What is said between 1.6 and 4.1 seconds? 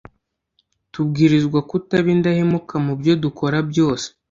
kutaba indahemuka mubyo dukora byose